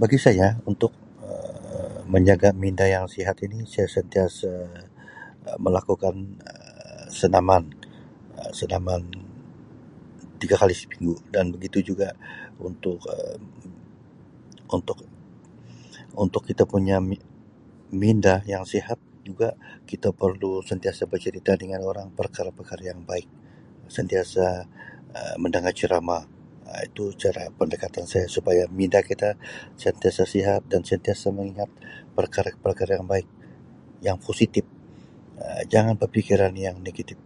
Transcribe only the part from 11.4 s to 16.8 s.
begitu juga untuk Um untuk untuk kita